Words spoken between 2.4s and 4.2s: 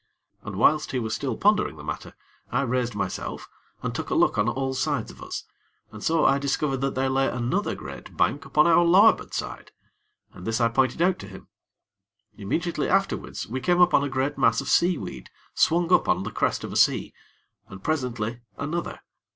I raised myself, and took a